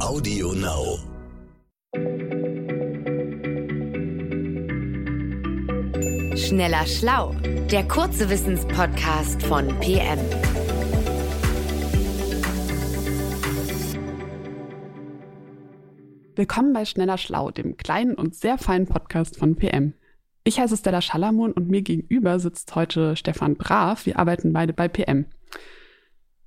Audio 0.00 0.52
Now. 0.52 0.98
Schneller 6.36 6.86
Schlau, 6.86 7.34
der 7.70 7.86
kurze 7.88 8.30
Wissenspodcast 8.30 9.42
von 9.42 9.66
PM. 9.80 10.18
Willkommen 16.36 16.72
bei 16.72 16.84
Schneller 16.84 17.18
Schlau, 17.18 17.50
dem 17.50 17.76
kleinen 17.76 18.14
und 18.14 18.36
sehr 18.36 18.56
feinen 18.56 18.86
Podcast 18.86 19.36
von 19.36 19.56
PM. 19.56 19.94
Ich 20.44 20.60
heiße 20.60 20.76
Stella 20.76 21.02
Schalamun 21.02 21.52
und 21.52 21.68
mir 21.68 21.82
gegenüber 21.82 22.38
sitzt 22.38 22.76
heute 22.76 23.16
Stefan 23.16 23.56
Brav. 23.56 24.06
Wir 24.06 24.18
arbeiten 24.18 24.52
beide 24.52 24.72
bei 24.72 24.86
PM. 24.86 25.26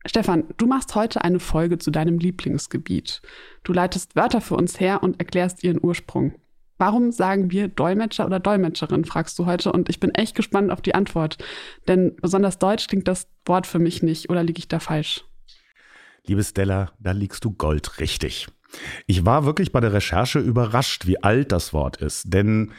Stefan, 0.06 0.46
du 0.58 0.66
machst 0.66 0.96
heute 0.96 1.24
eine 1.24 1.40
Folge 1.40 1.78
zu 1.78 1.92
deinem 1.92 2.18
Lieblingsgebiet. 2.18 3.22
Du 3.64 3.72
leitest 3.72 4.16
Wörter 4.16 4.42
für 4.42 4.55
uns 4.55 4.80
her 4.80 5.04
und 5.04 5.20
erklärst 5.20 5.64
ihren 5.64 5.84
Ursprung. 5.84 6.34
Warum 6.80 7.12
sagen 7.12 7.52
wir 7.52 7.68
Dolmetscher 7.68 8.26
oder 8.26 8.40
Dolmetscherin, 8.40 9.06
fragst 9.06 9.38
du 9.38 9.45
heute, 9.45 9.72
und 9.72 9.88
ich 9.90 10.00
bin 10.00 10.09
echt 10.16 10.36
gespannt 10.36 10.72
auf 10.72 10.82
die 10.82 10.95
Antwort. 10.95 11.38
Denn 11.88 12.16
besonders 12.16 12.58
deutsch 12.58 12.88
klingt 12.88 13.08
das 13.08 13.28
Wort 13.45 13.68
für 13.68 13.78
mich 13.78 14.02
nicht, 14.02 14.32
oder 14.32 14.42
liege 14.44 14.58
ich 14.58 14.68
da 14.68 14.80
falsch? 14.80 15.23
Liebe 16.26 16.44
Stella, 16.44 16.92
da 17.00 17.12
liegst 17.12 17.45
du 17.45 17.52
goldrichtig. 17.52 18.48
Ich 19.06 19.26
war 19.26 19.45
wirklich 19.45 19.72
bei 19.72 19.80
der 19.80 19.94
Recherche 19.94 20.40
überrascht, 20.40 21.06
wie 21.06 21.22
alt 21.22 21.52
das 21.52 21.73
Wort 21.73 21.98
ist. 21.98 22.34
Denn 22.34 22.72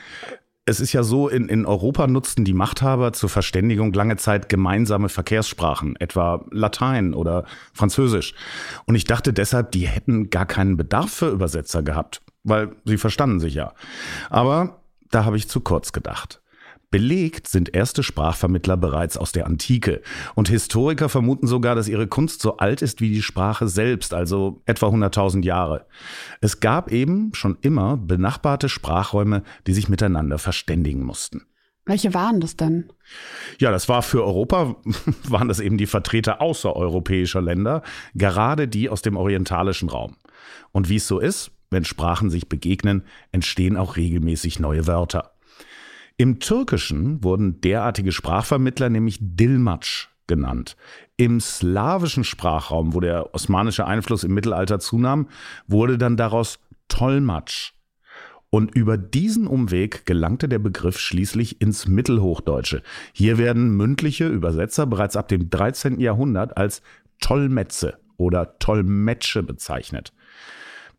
es 0.65 0.79
ist 0.79 0.93
ja 0.93 1.03
so, 1.03 1.29
in, 1.29 1.49
in 1.49 1.67
Europa 1.67 2.07
nutzten 2.07 2.45
die 2.45 2.55
Machthaber 2.55 3.13
zur 3.13 3.29
Verständigung 3.29 3.93
lange 3.93 4.17
Zeit 4.17 4.49
gemeinsame 4.49 5.09
Verkehrssprachen, 5.09 5.97
etwa 5.97 6.45
Latein 6.51 7.15
oder 7.15 7.45
Französisch. 7.73 8.35
Und 8.85 8.95
ich 8.95 9.05
dachte 9.05 9.33
deshalb, 9.33 9.73
die 9.73 9.89
hätten 9.89 10.31
gar 10.31 10.47
keinen 10.47 10.77
Bedarf 10.77 11.13
für 11.13 11.31
Übersetzer 11.31 11.83
gehabt, 11.83 12.23
weil 12.45 12.77
sie 12.85 12.97
verstanden 12.97 13.41
sich 13.41 13.55
ja. 13.55 13.73
Aber 14.31 14.81
da 15.11 15.25
habe 15.25 15.37
ich 15.37 15.49
zu 15.49 15.61
kurz 15.61 15.93
gedacht. 15.93 16.42
Belegt 16.93 17.49
sind 17.49 17.75
erste 17.75 18.03
Sprachvermittler 18.03 18.77
bereits 18.77 19.17
aus 19.17 19.33
der 19.33 19.47
Antike 19.47 20.03
und 20.35 20.51
Historiker 20.51 21.09
vermuten 21.09 21.47
sogar, 21.47 21.75
dass 21.75 21.89
ihre 21.89 22.07
Kunst 22.07 22.43
so 22.43 22.59
alt 22.59 22.83
ist 22.83 23.01
wie 23.01 23.09
die 23.09 23.23
Sprache 23.23 23.67
selbst, 23.67 24.13
also 24.13 24.61
etwa 24.67 24.89
100.000 24.89 25.43
Jahre. 25.43 25.87
Es 26.43 26.61
gab 26.61 26.93
eben 26.93 27.33
schon 27.33 27.57
immer 27.63 27.97
benachbarte 27.97 28.69
Sprachräume, 28.69 29.43
die 29.67 29.73
sich 29.73 29.89
miteinander 29.89 30.39
verständigen 30.39 31.03
mussten. 31.03 31.47
Welche 31.87 32.13
waren 32.13 32.41
das 32.41 32.57
denn? 32.57 32.93
Ja, 33.59 33.71
das 33.71 33.89
war 33.89 34.03
für 34.03 34.23
Europa, 34.23 34.77
waren 35.29 35.49
das 35.49 35.61
eben 35.61 35.79
die 35.79 35.87
Vertreter 35.87 36.43
außereuropäischer 36.43 37.41
Länder, 37.41 37.83
gerade 38.15 38.69
die 38.69 38.91
aus 38.91 39.01
dem 39.01 39.17
orientalischen 39.17 39.89
Raum. 39.89 40.17
Und 40.73 40.91
wie 40.91 40.97
es 40.97 41.09
so 41.09 41.21
ist, 41.21 41.53
wenn 41.71 41.87
Sprachen 41.87 42.29
sich 42.29 42.51
begegnen, 42.51 43.05
entstehen 43.31 43.79
auch 43.79 43.97
regelmäßig 43.97 44.61
neue 44.61 44.87
Wörter. 44.87 45.33
Im 46.23 46.39
Türkischen 46.39 47.25
wurden 47.25 47.61
derartige 47.63 48.13
Sprachvermittler 48.13 48.89
nämlich 48.89 49.19
Dilmatsch 49.21 50.07
genannt. 50.29 50.77
Im 51.17 51.41
slawischen 51.41 52.23
Sprachraum, 52.23 52.95
wo 52.95 53.01
der 53.01 53.35
osmanische 53.35 53.89
Einfluss 53.89 54.23
im 54.23 54.33
Mittelalter 54.33 54.79
zunahm, 54.79 55.27
wurde 55.67 55.99
dann 55.99 56.17
daraus 56.17 56.61
Tolmatsch. 56.87 57.73
Und 58.51 58.73
über 58.73 58.99
diesen 58.99 59.49
Umweg 59.49 60.07
gelangte 60.07 60.49
der 60.49 60.61
Begriff 60.61 60.97
schließlich 60.97 61.61
ins 61.61 61.89
Mittelhochdeutsche. 61.89 62.85
Hier 63.13 63.37
werden 63.37 63.77
mündliche 63.77 64.29
Übersetzer 64.29 64.87
bereits 64.87 65.17
ab 65.17 65.27
dem 65.27 65.51
13. 65.51 65.99
Jahrhundert 65.99 66.57
als 66.57 66.83
Tollmetze 67.21 67.99
oder 68.17 68.61
Tollmetsche 68.61 69.43
bezeichnet. 69.43 70.13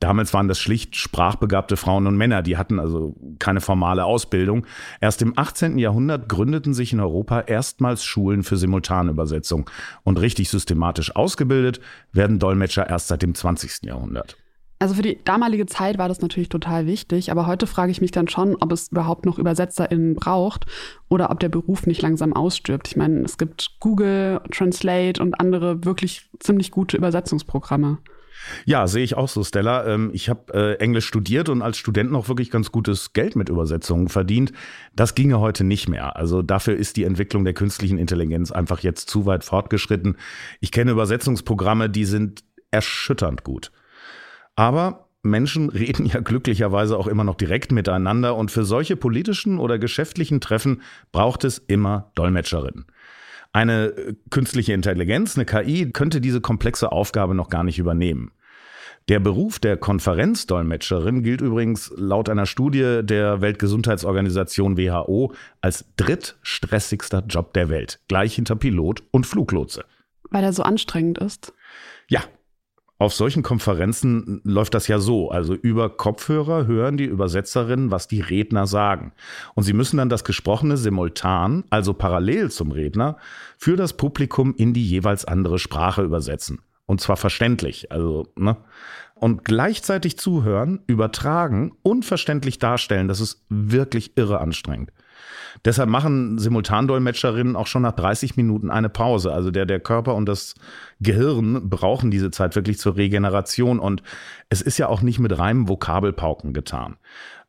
Damals 0.03 0.33
waren 0.33 0.49
das 0.49 0.59
schlicht 0.59 0.97
sprachbegabte 0.97 1.77
Frauen 1.77 2.07
und 2.07 2.17
Männer, 2.17 2.41
die 2.41 2.57
hatten 2.57 2.77
also 2.77 3.15
keine 3.39 3.61
formale 3.61 4.03
Ausbildung. 4.03 4.65
Erst 4.99 5.21
im 5.21 5.39
18. 5.39 5.77
Jahrhundert 5.77 6.27
gründeten 6.27 6.73
sich 6.73 6.91
in 6.91 6.99
Europa 6.99 7.39
erstmals 7.39 8.03
Schulen 8.03 8.43
für 8.43 8.57
Simultanübersetzung. 8.57 9.69
Und 10.03 10.19
richtig 10.19 10.49
systematisch 10.49 11.15
ausgebildet 11.15 11.79
werden 12.11 12.37
Dolmetscher 12.37 12.89
erst 12.89 13.07
seit 13.07 13.21
dem 13.21 13.33
20. 13.33 13.83
Jahrhundert. 13.83 14.35
Also 14.77 14.95
für 14.95 15.03
die 15.03 15.23
damalige 15.23 15.67
Zeit 15.67 15.97
war 15.97 16.09
das 16.09 16.19
natürlich 16.19 16.49
total 16.49 16.85
wichtig, 16.85 17.31
aber 17.31 17.47
heute 17.47 17.65
frage 17.65 17.93
ich 17.93 18.01
mich 18.01 18.11
dann 18.11 18.27
schon, 18.27 18.57
ob 18.57 18.73
es 18.73 18.89
überhaupt 18.89 19.25
noch 19.25 19.37
UbersetzerInnen 19.37 20.15
braucht 20.15 20.65
oder 21.07 21.31
ob 21.31 21.39
der 21.39 21.47
Beruf 21.47 21.87
nicht 21.87 22.01
langsam 22.01 22.33
ausstirbt. 22.33 22.89
Ich 22.89 22.97
meine, 22.97 23.21
es 23.21 23.37
gibt 23.37 23.77
Google, 23.79 24.41
Translate 24.51 25.23
und 25.23 25.39
andere 25.39 25.85
wirklich 25.85 26.29
ziemlich 26.39 26.71
gute 26.71 26.97
Übersetzungsprogramme. 26.97 27.99
Ja, 28.65 28.87
sehe 28.87 29.03
ich 29.03 29.15
auch 29.15 29.29
so, 29.29 29.43
Stella. 29.43 29.85
Ähm, 29.85 30.11
ich 30.13 30.29
habe 30.29 30.53
äh, 30.53 30.79
Englisch 30.79 31.05
studiert 31.05 31.49
und 31.49 31.61
als 31.61 31.77
Student 31.77 32.11
noch 32.11 32.27
wirklich 32.27 32.49
ganz 32.51 32.71
gutes 32.71 33.13
Geld 33.13 33.35
mit 33.35 33.49
Übersetzungen 33.49 34.09
verdient. 34.09 34.51
Das 34.95 35.15
ginge 35.15 35.39
heute 35.39 35.63
nicht 35.63 35.87
mehr. 35.87 36.15
Also 36.15 36.41
dafür 36.41 36.75
ist 36.75 36.97
die 36.97 37.03
Entwicklung 37.03 37.45
der 37.45 37.53
künstlichen 37.53 37.97
Intelligenz 37.97 38.51
einfach 38.51 38.79
jetzt 38.79 39.09
zu 39.09 39.25
weit 39.25 39.43
fortgeschritten. 39.43 40.17
Ich 40.59 40.71
kenne 40.71 40.91
Übersetzungsprogramme, 40.91 41.89
die 41.89 42.05
sind 42.05 42.43
erschütternd 42.71 43.43
gut. 43.43 43.71
Aber 44.55 45.07
Menschen 45.23 45.69
reden 45.71 46.05
ja 46.05 46.19
glücklicherweise 46.19 46.97
auch 46.97 47.07
immer 47.07 47.23
noch 47.23 47.35
direkt 47.35 47.71
miteinander 47.71 48.35
und 48.35 48.51
für 48.51 48.65
solche 48.65 48.95
politischen 48.95 49.57
oder 49.57 49.79
geschäftlichen 49.79 50.41
Treffen 50.41 50.81
braucht 51.11 51.43
es 51.43 51.57
immer 51.57 52.11
Dolmetscherinnen. 52.15 52.85
Eine 53.53 53.85
äh, 53.85 54.13
künstliche 54.31 54.73
Intelligenz, 54.73 55.37
eine 55.37 55.45
KI, 55.45 55.91
könnte 55.91 56.19
diese 56.19 56.41
komplexe 56.41 56.91
Aufgabe 56.91 57.35
noch 57.35 57.49
gar 57.49 57.63
nicht 57.63 57.79
übernehmen. 57.79 58.31
Der 59.09 59.19
Beruf 59.19 59.59
der 59.59 59.77
Konferenzdolmetscherin 59.77 61.23
gilt 61.23 61.41
übrigens 61.41 61.93
laut 61.95 62.29
einer 62.29 62.45
Studie 62.45 63.01
der 63.03 63.41
Weltgesundheitsorganisation 63.41 64.77
WHO 64.77 65.33
als 65.61 65.85
drittstressigster 65.97 67.23
Job 67.27 67.53
der 67.53 67.69
Welt, 67.69 67.99
gleich 68.07 68.35
hinter 68.35 68.55
Pilot 68.55 69.03
und 69.11 69.25
Fluglotse. 69.25 69.83
Weil 70.29 70.45
er 70.45 70.53
so 70.53 70.63
anstrengend 70.63 71.17
ist? 71.17 71.53
Ja, 72.07 72.23
auf 72.99 73.13
solchen 73.13 73.43
Konferenzen 73.43 74.41
läuft 74.43 74.73
das 74.73 74.87
ja 74.87 74.99
so. 74.99 75.29
Also 75.29 75.55
über 75.55 75.89
Kopfhörer 75.89 76.67
hören 76.67 76.97
die 76.97 77.05
Übersetzerinnen, 77.05 77.91
was 77.91 78.07
die 78.07 78.21
Redner 78.21 78.67
sagen. 78.67 79.13
Und 79.55 79.63
sie 79.63 79.73
müssen 79.73 79.97
dann 79.97 80.09
das 80.09 80.23
Gesprochene 80.23 80.77
simultan, 80.77 81.63
also 81.69 81.93
parallel 81.93 82.51
zum 82.51 82.71
Redner, 82.71 83.17
für 83.57 83.75
das 83.75 83.93
Publikum 83.93 84.53
in 84.55 84.73
die 84.73 84.87
jeweils 84.87 85.25
andere 85.25 85.59
Sprache 85.59 86.03
übersetzen. 86.03 86.59
Und 86.85 87.01
zwar 87.01 87.17
verständlich. 87.17 87.91
Also, 87.91 88.27
ne? 88.35 88.57
Und 89.15 89.45
gleichzeitig 89.45 90.17
zuhören, 90.17 90.81
übertragen 90.85 91.71
und 91.81 92.05
verständlich 92.05 92.59
darstellen, 92.59 93.07
das 93.07 93.21
ist 93.21 93.45
wirklich 93.49 94.17
irre 94.17 94.39
anstrengend. 94.39 94.91
Deshalb 95.65 95.89
machen 95.89 96.39
Simultandolmetscherinnen 96.39 97.55
auch 97.55 97.67
schon 97.67 97.83
nach 97.83 97.93
30 97.93 98.35
Minuten 98.35 98.69
eine 98.69 98.89
Pause. 98.89 99.31
Also 99.31 99.51
der, 99.51 99.65
der 99.65 99.79
Körper 99.79 100.15
und 100.15 100.27
das 100.27 100.55
Gehirn 100.99 101.69
brauchen 101.69 102.11
diese 102.11 102.31
Zeit 102.31 102.55
wirklich 102.55 102.79
zur 102.79 102.95
Regeneration. 102.95 103.79
Und 103.79 104.03
es 104.49 104.61
ist 104.61 104.77
ja 104.77 104.87
auch 104.87 105.01
nicht 105.01 105.19
mit 105.19 105.37
reinem 105.37 105.67
Vokabelpauken 105.67 106.53
getan. 106.53 106.97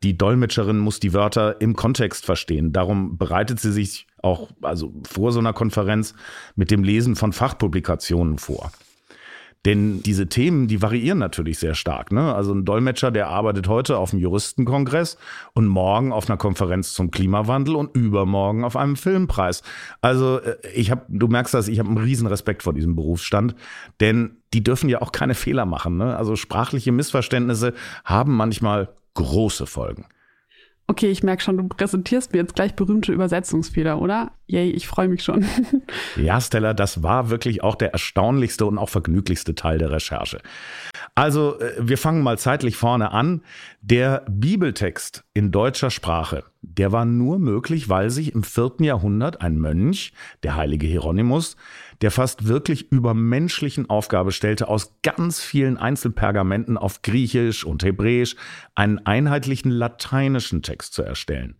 Die 0.02 0.18
Dolmetscherin 0.18 0.78
muss 0.78 1.00
die 1.00 1.14
Wörter 1.14 1.60
im 1.60 1.76
Kontext 1.76 2.26
verstehen. 2.26 2.72
Darum 2.72 3.16
bereitet 3.16 3.58
sie 3.58 3.72
sich 3.72 4.06
auch, 4.22 4.50
also 4.62 4.92
vor 5.06 5.32
so 5.32 5.38
einer 5.38 5.52
Konferenz, 5.52 6.14
mit 6.56 6.70
dem 6.70 6.84
Lesen 6.84 7.16
von 7.16 7.32
Fachpublikationen 7.32 8.38
vor. 8.38 8.70
Denn 9.64 10.02
diese 10.02 10.28
Themen, 10.28 10.68
die 10.68 10.82
variieren 10.82 11.18
natürlich 11.18 11.58
sehr 11.58 11.74
stark. 11.74 12.12
Ne? 12.12 12.34
Also 12.34 12.52
ein 12.52 12.66
Dolmetscher, 12.66 13.10
der 13.10 13.28
arbeitet 13.28 13.66
heute 13.66 13.96
auf 13.96 14.12
einem 14.12 14.20
Juristenkongress 14.20 15.16
und 15.54 15.66
morgen 15.66 16.12
auf 16.12 16.28
einer 16.28 16.36
Konferenz 16.36 16.92
zum 16.92 17.10
Klimawandel 17.10 17.76
und 17.76 17.96
übermorgen 17.96 18.64
auf 18.64 18.76
einem 18.76 18.96
Filmpreis. 18.96 19.62
Also 20.02 20.38
äh, 20.38 20.56
ich 20.74 20.90
habe, 20.90 21.02
du 21.08 21.28
merkst 21.28 21.54
das, 21.54 21.68
ich 21.68 21.78
habe 21.78 21.88
einen 21.88 21.98
riesen 21.98 22.26
Respekt 22.26 22.62
vor 22.62 22.74
diesem 22.74 22.94
Berufsstand, 22.94 23.54
denn 24.00 24.36
die 24.52 24.62
dürfen 24.62 24.90
ja 24.90 25.00
auch 25.00 25.12
keine 25.12 25.34
Fehler 25.34 25.64
machen. 25.64 25.96
Ne? 25.96 26.14
Also 26.16 26.36
sprachliche 26.36 26.92
Missverständnisse 26.92 27.72
haben 28.04 28.36
manchmal 28.36 28.90
große 29.14 29.66
Folgen. 29.66 30.06
Okay, 30.86 31.10
ich 31.10 31.22
merke 31.22 31.42
schon, 31.42 31.56
du 31.56 31.66
präsentierst 31.66 32.32
mir 32.32 32.40
jetzt 32.40 32.54
gleich 32.54 32.74
berühmte 32.74 33.12
Übersetzungsfehler, 33.12 34.00
oder? 34.02 34.32
Yay, 34.46 34.70
ich 34.70 34.86
freue 34.86 35.08
mich 35.08 35.22
schon. 35.22 35.46
ja, 36.16 36.38
Stella, 36.40 36.74
das 36.74 37.02
war 37.02 37.30
wirklich 37.30 37.62
auch 37.62 37.76
der 37.76 37.92
erstaunlichste 37.92 38.66
und 38.66 38.76
auch 38.76 38.90
vergnüglichste 38.90 39.54
Teil 39.54 39.78
der 39.78 39.90
Recherche. 39.90 40.40
Also, 41.14 41.58
äh, 41.60 41.72
wir 41.78 41.96
fangen 41.96 42.22
mal 42.22 42.38
zeitlich 42.38 42.76
vorne 42.76 43.12
an. 43.12 43.42
Der 43.80 44.24
Bibeltext 44.28 45.24
in 45.32 45.50
deutscher 45.50 45.90
Sprache, 45.90 46.44
der 46.60 46.92
war 46.92 47.06
nur 47.06 47.38
möglich, 47.38 47.88
weil 47.88 48.10
sich 48.10 48.34
im 48.34 48.42
vierten 48.42 48.84
Jahrhundert 48.84 49.40
ein 49.40 49.58
Mönch, 49.58 50.12
der 50.42 50.56
heilige 50.56 50.86
Hieronymus, 50.86 51.56
der 52.02 52.10
fast 52.10 52.46
wirklich 52.46 52.92
übermenschlichen 52.92 53.88
Aufgabe 53.88 54.32
stellte, 54.32 54.68
aus 54.68 54.96
ganz 55.02 55.40
vielen 55.40 55.78
Einzelpergamenten 55.78 56.76
auf 56.76 57.00
Griechisch 57.00 57.64
und 57.64 57.82
Hebräisch 57.82 58.36
einen 58.74 58.98
einheitlichen 59.06 59.70
lateinischen 59.70 60.62
Text 60.62 60.92
zu 60.92 61.02
erstellen. 61.02 61.56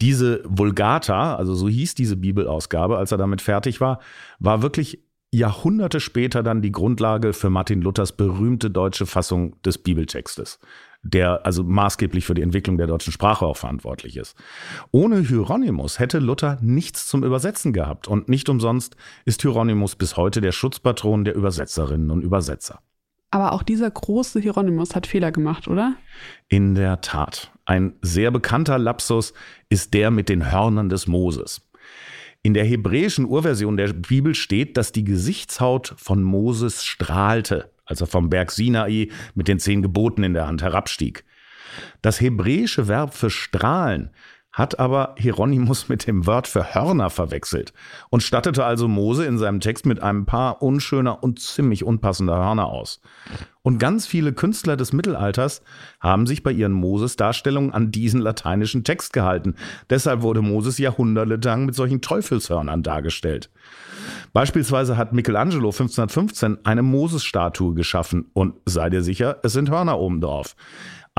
Diese 0.00 0.42
Vulgata, 0.44 1.36
also 1.36 1.54
so 1.54 1.68
hieß 1.68 1.94
diese 1.94 2.16
Bibelausgabe, 2.16 2.98
als 2.98 3.12
er 3.12 3.18
damit 3.18 3.42
fertig 3.42 3.80
war, 3.80 4.00
war 4.38 4.62
wirklich 4.62 5.00
Jahrhunderte 5.30 6.00
später 6.00 6.42
dann 6.42 6.62
die 6.62 6.72
Grundlage 6.72 7.34
für 7.34 7.50
Martin 7.50 7.82
Luthers 7.82 8.12
berühmte 8.12 8.70
deutsche 8.70 9.04
Fassung 9.04 9.60
des 9.62 9.76
Bibeltextes, 9.76 10.58
der 11.02 11.44
also 11.44 11.64
maßgeblich 11.64 12.24
für 12.24 12.32
die 12.32 12.40
Entwicklung 12.40 12.78
der 12.78 12.86
deutschen 12.86 13.12
Sprache 13.12 13.44
auch 13.44 13.58
verantwortlich 13.58 14.16
ist. 14.16 14.36
Ohne 14.90 15.20
Hieronymus 15.20 15.98
hätte 15.98 16.18
Luther 16.18 16.58
nichts 16.62 17.06
zum 17.06 17.24
Übersetzen 17.24 17.74
gehabt 17.74 18.08
und 18.08 18.30
nicht 18.30 18.48
umsonst 18.48 18.96
ist 19.26 19.42
Hieronymus 19.42 19.96
bis 19.96 20.16
heute 20.16 20.40
der 20.40 20.52
Schutzpatron 20.52 21.24
der 21.24 21.34
Übersetzerinnen 21.34 22.10
und 22.10 22.22
Übersetzer. 22.22 22.80
Aber 23.30 23.52
auch 23.52 23.62
dieser 23.62 23.90
große 23.90 24.40
Hieronymus 24.40 24.94
hat 24.94 25.06
Fehler 25.06 25.32
gemacht, 25.32 25.68
oder? 25.68 25.96
In 26.48 26.74
der 26.74 27.00
Tat. 27.00 27.52
Ein 27.66 27.94
sehr 28.00 28.30
bekannter 28.30 28.78
Lapsus 28.78 29.34
ist 29.68 29.92
der 29.92 30.10
mit 30.10 30.28
den 30.28 30.50
Hörnern 30.50 30.88
des 30.88 31.06
Moses. 31.06 31.60
In 32.42 32.54
der 32.54 32.64
hebräischen 32.64 33.26
Urversion 33.26 33.76
der 33.76 33.92
Bibel 33.92 34.34
steht, 34.34 34.76
dass 34.76 34.92
die 34.92 35.04
Gesichtshaut 35.04 35.94
von 35.98 36.22
Moses 36.22 36.84
strahlte, 36.84 37.70
als 37.84 38.00
er 38.00 38.06
vom 38.06 38.30
Berg 38.30 38.52
Sinai 38.52 39.10
mit 39.34 39.48
den 39.48 39.58
zehn 39.58 39.82
Geboten 39.82 40.22
in 40.22 40.32
der 40.32 40.46
Hand 40.46 40.62
herabstieg. 40.62 41.24
Das 42.00 42.20
hebräische 42.20 42.88
Verb 42.88 43.12
für 43.12 43.30
strahlen 43.30 44.10
hat 44.58 44.80
aber 44.80 45.14
Hieronymus 45.16 45.88
mit 45.88 46.08
dem 46.08 46.26
Wort 46.26 46.48
für 46.48 46.74
Hörner 46.74 47.10
verwechselt 47.10 47.72
und 48.10 48.24
stattete 48.24 48.64
also 48.64 48.88
Mose 48.88 49.24
in 49.24 49.38
seinem 49.38 49.60
Text 49.60 49.86
mit 49.86 50.02
einem 50.02 50.26
paar 50.26 50.62
unschöner 50.62 51.22
und 51.22 51.38
ziemlich 51.38 51.84
unpassender 51.84 52.36
Hörner 52.36 52.66
aus. 52.66 53.00
Und 53.62 53.78
ganz 53.78 54.06
viele 54.06 54.32
Künstler 54.32 54.76
des 54.76 54.92
Mittelalters 54.92 55.62
haben 56.00 56.26
sich 56.26 56.42
bei 56.42 56.50
ihren 56.50 56.72
Moses-Darstellungen 56.72 57.72
an 57.72 57.92
diesen 57.92 58.20
lateinischen 58.20 58.82
Text 58.82 59.12
gehalten. 59.12 59.54
Deshalb 59.90 60.22
wurde 60.22 60.42
Moses 60.42 60.78
jahrhundertelang 60.78 61.64
mit 61.64 61.76
solchen 61.76 62.00
Teufelshörnern 62.00 62.82
dargestellt. 62.82 63.50
Beispielsweise 64.32 64.96
hat 64.96 65.12
Michelangelo 65.12 65.68
1515 65.68 66.58
eine 66.64 66.82
Moses-Statue 66.82 67.74
geschaffen 67.74 68.30
und 68.32 68.54
sei 68.64 68.90
dir 68.90 69.02
sicher, 69.02 69.38
es 69.42 69.52
sind 69.52 69.70
Hörner 69.70 69.98
oben 69.98 70.20
drauf. 70.20 70.56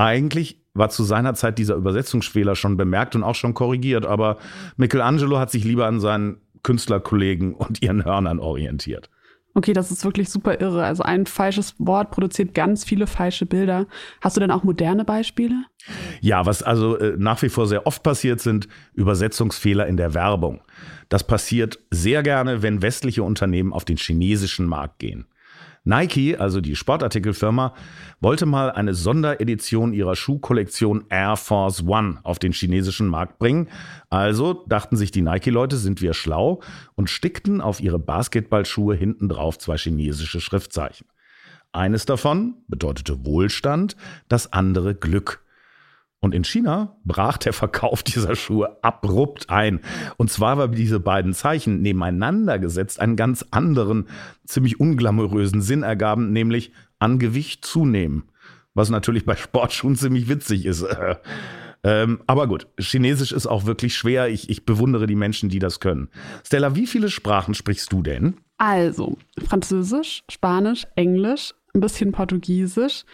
Eigentlich 0.00 0.58
war 0.72 0.88
zu 0.88 1.04
seiner 1.04 1.34
Zeit 1.34 1.58
dieser 1.58 1.74
Übersetzungsfehler 1.74 2.56
schon 2.56 2.78
bemerkt 2.78 3.14
und 3.16 3.22
auch 3.22 3.34
schon 3.34 3.52
korrigiert, 3.52 4.06
aber 4.06 4.38
Michelangelo 4.76 5.38
hat 5.38 5.50
sich 5.50 5.64
lieber 5.64 5.86
an 5.86 6.00
seinen 6.00 6.38
Künstlerkollegen 6.62 7.54
und 7.54 7.82
ihren 7.82 8.04
Hörnern 8.04 8.38
orientiert. 8.38 9.10
Okay, 9.52 9.74
das 9.74 9.90
ist 9.90 10.04
wirklich 10.04 10.30
super 10.30 10.58
irre. 10.60 10.84
Also 10.84 11.02
ein 11.02 11.26
falsches 11.26 11.74
Wort 11.78 12.12
produziert 12.12 12.54
ganz 12.54 12.84
viele 12.84 13.06
falsche 13.06 13.44
Bilder. 13.44 13.88
Hast 14.22 14.36
du 14.36 14.40
denn 14.40 14.52
auch 14.52 14.62
moderne 14.62 15.04
Beispiele? 15.04 15.64
Ja, 16.20 16.46
was 16.46 16.62
also 16.62 16.96
äh, 16.96 17.16
nach 17.18 17.42
wie 17.42 17.48
vor 17.50 17.66
sehr 17.66 17.86
oft 17.86 18.02
passiert, 18.02 18.40
sind 18.40 18.68
Übersetzungsfehler 18.94 19.86
in 19.86 19.98
der 19.98 20.14
Werbung. 20.14 20.62
Das 21.10 21.26
passiert 21.26 21.78
sehr 21.90 22.22
gerne, 22.22 22.62
wenn 22.62 22.80
westliche 22.80 23.22
Unternehmen 23.22 23.74
auf 23.74 23.84
den 23.84 23.98
chinesischen 23.98 24.66
Markt 24.66 25.00
gehen. 25.00 25.26
Nike, 25.84 26.36
also 26.36 26.60
die 26.60 26.76
Sportartikelfirma, 26.76 27.74
wollte 28.20 28.44
mal 28.44 28.70
eine 28.70 28.94
Sonderedition 28.94 29.94
ihrer 29.94 30.14
Schuhkollektion 30.14 31.04
Air 31.08 31.36
Force 31.36 31.82
One 31.86 32.20
auf 32.22 32.38
den 32.38 32.52
chinesischen 32.52 33.08
Markt 33.08 33.38
bringen. 33.38 33.68
Also 34.10 34.64
dachten 34.68 34.96
sich 34.96 35.10
die 35.10 35.22
Nike-Leute, 35.22 35.76
sind 35.76 36.02
wir 36.02 36.12
schlau 36.12 36.60
und 36.96 37.08
stickten 37.08 37.60
auf 37.60 37.80
ihre 37.80 37.98
Basketballschuhe 37.98 38.94
hinten 38.94 39.28
drauf 39.28 39.58
zwei 39.58 39.78
chinesische 39.78 40.40
Schriftzeichen. 40.40 41.06
Eines 41.72 42.04
davon 42.04 42.56
bedeutete 42.68 43.24
Wohlstand, 43.24 43.96
das 44.28 44.52
andere 44.52 44.94
Glück. 44.94 45.44
Und 46.20 46.34
in 46.34 46.44
China 46.44 46.96
brach 47.04 47.38
der 47.38 47.54
Verkauf 47.54 48.02
dieser 48.02 48.36
Schuhe 48.36 48.76
abrupt 48.82 49.48
ein. 49.48 49.80
Und 50.18 50.30
zwar, 50.30 50.58
weil 50.58 50.68
diese 50.68 51.00
beiden 51.00 51.32
Zeichen 51.32 51.80
nebeneinander 51.80 52.58
gesetzt 52.58 53.00
einen 53.00 53.16
ganz 53.16 53.44
anderen, 53.50 54.06
ziemlich 54.44 54.78
unglamourösen 54.78 55.62
Sinn 55.62 55.82
ergaben, 55.82 56.32
nämlich 56.32 56.72
an 56.98 57.18
Gewicht 57.18 57.64
zunehmen. 57.64 58.24
Was 58.74 58.90
natürlich 58.90 59.24
bei 59.24 59.34
Sportschuhen 59.36 59.96
ziemlich 59.96 60.28
witzig 60.28 60.66
ist. 60.66 60.84
Ähm, 61.82 62.20
aber 62.26 62.46
gut, 62.46 62.66
Chinesisch 62.78 63.32
ist 63.32 63.46
auch 63.46 63.64
wirklich 63.64 63.96
schwer. 63.96 64.28
Ich, 64.28 64.50
ich 64.50 64.66
bewundere 64.66 65.06
die 65.06 65.14
Menschen, 65.14 65.48
die 65.48 65.58
das 65.60 65.80
können. 65.80 66.10
Stella, 66.44 66.76
wie 66.76 66.86
viele 66.86 67.08
Sprachen 67.08 67.54
sprichst 67.54 67.90
du 67.90 68.02
denn? 68.02 68.34
Also, 68.58 69.16
Französisch, 69.46 70.22
Spanisch, 70.30 70.86
Englisch, 70.94 71.54
ein 71.74 71.80
bisschen 71.80 72.12
Portugiesisch. 72.12 73.04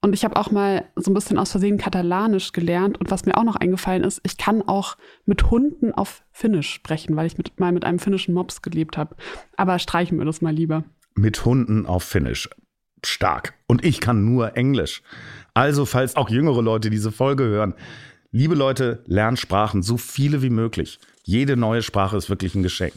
Und 0.00 0.14
ich 0.14 0.24
habe 0.24 0.36
auch 0.36 0.52
mal 0.52 0.84
so 0.94 1.10
ein 1.10 1.14
bisschen 1.14 1.38
aus 1.38 1.50
Versehen 1.50 1.76
Katalanisch 1.76 2.52
gelernt. 2.52 2.98
Und 2.98 3.10
was 3.10 3.26
mir 3.26 3.36
auch 3.36 3.42
noch 3.42 3.56
eingefallen 3.56 4.04
ist, 4.04 4.20
ich 4.22 4.36
kann 4.36 4.62
auch 4.62 4.96
mit 5.26 5.50
Hunden 5.50 5.92
auf 5.92 6.22
Finnisch 6.30 6.72
sprechen, 6.72 7.16
weil 7.16 7.26
ich 7.26 7.36
mit, 7.36 7.58
mal 7.58 7.72
mit 7.72 7.84
einem 7.84 7.98
finnischen 7.98 8.32
Mops 8.32 8.62
gelebt 8.62 8.96
habe. 8.96 9.16
Aber 9.56 9.78
streichen 9.78 10.18
wir 10.18 10.24
das 10.24 10.40
mal 10.40 10.54
lieber. 10.54 10.84
Mit 11.16 11.44
Hunden 11.44 11.84
auf 11.86 12.04
Finnisch. 12.04 12.48
Stark. 13.04 13.54
Und 13.66 13.84
ich 13.84 14.00
kann 14.00 14.24
nur 14.24 14.56
Englisch. 14.56 15.02
Also, 15.54 15.84
falls 15.84 16.14
auch 16.14 16.30
jüngere 16.30 16.62
Leute 16.62 16.90
diese 16.90 17.10
Folge 17.10 17.44
hören, 17.44 17.74
liebe 18.30 18.54
Leute, 18.54 19.02
lernt 19.06 19.40
Sprachen, 19.40 19.82
so 19.82 19.96
viele 19.96 20.42
wie 20.42 20.50
möglich. 20.50 21.00
Jede 21.24 21.56
neue 21.56 21.82
Sprache 21.82 22.16
ist 22.16 22.30
wirklich 22.30 22.54
ein 22.54 22.62
Geschenk. 22.62 22.94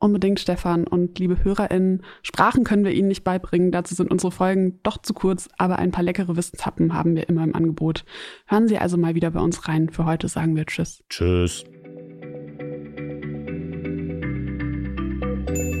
Unbedingt, 0.00 0.38
Stefan. 0.38 0.86
Und 0.86 1.18
liebe 1.18 1.42
HörerInnen, 1.42 2.02
Sprachen 2.22 2.64
können 2.64 2.84
wir 2.84 2.92
Ihnen 2.92 3.08
nicht 3.08 3.24
beibringen. 3.24 3.72
Dazu 3.72 3.94
sind 3.94 4.10
unsere 4.10 4.30
Folgen 4.30 4.78
doch 4.82 4.98
zu 4.98 5.12
kurz, 5.12 5.48
aber 5.58 5.78
ein 5.78 5.90
paar 5.90 6.04
leckere 6.04 6.36
Wissenshappen 6.36 6.94
haben 6.94 7.16
wir 7.16 7.28
immer 7.28 7.42
im 7.42 7.54
Angebot. 7.54 8.04
Hören 8.46 8.68
Sie 8.68 8.78
also 8.78 8.96
mal 8.96 9.14
wieder 9.14 9.32
bei 9.32 9.40
uns 9.40 9.66
rein. 9.66 9.90
Für 9.90 10.04
heute 10.04 10.28
sagen 10.28 10.54
wir 10.54 10.66
Tschüss. 10.66 11.02
Tschüss. 11.08 11.64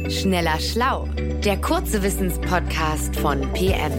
Schneller 0.08 0.58
Schlau, 0.58 1.06
der 1.44 1.60
kurze 1.60 2.02
Wissenspodcast 2.02 3.14
von 3.16 3.40
PM. 3.52 3.92